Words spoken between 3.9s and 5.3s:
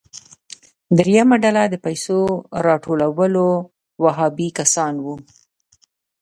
وهابي کسان وو.